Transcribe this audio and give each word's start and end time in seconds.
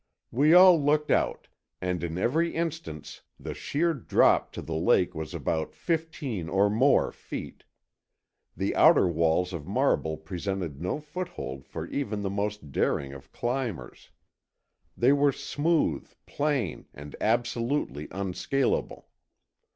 We 0.31 0.55
all 0.55 0.81
looked 0.83 1.11
out, 1.11 1.47
and 1.79 2.03
in 2.03 2.17
every 2.17 2.55
instance, 2.55 3.21
the 3.39 3.53
sheer 3.53 3.93
drop 3.93 4.51
to 4.53 4.63
the 4.63 4.73
lake 4.73 5.13
was 5.13 5.35
about 5.35 5.75
fifteen 5.75 6.49
or 6.49 6.71
more 6.71 7.11
feet. 7.11 7.65
The 8.57 8.75
outer 8.75 9.07
walls 9.07 9.53
of 9.53 9.67
marble 9.67 10.17
presented 10.17 10.81
no 10.81 10.99
foothold 10.99 11.65
for 11.67 11.85
even 11.85 12.23
the 12.23 12.31
most 12.31 12.71
daring 12.71 13.13
of 13.13 13.31
climbers. 13.31 14.09
They 14.97 15.13
were 15.13 15.31
smooth, 15.31 16.11
plain, 16.25 16.87
and 16.95 17.15
absolutely 17.21 18.07
unscalable. 18.09 19.07